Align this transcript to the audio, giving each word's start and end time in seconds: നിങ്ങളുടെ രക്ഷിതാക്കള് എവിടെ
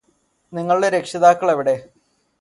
നിങ്ങളുടെ 0.53 0.89
രക്ഷിതാക്കള് 0.89 1.51
എവിടെ 1.51 1.75